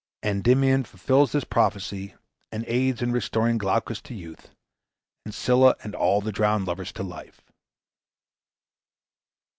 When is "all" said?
5.93-6.21